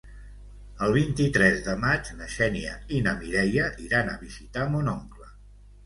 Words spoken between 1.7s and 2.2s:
maig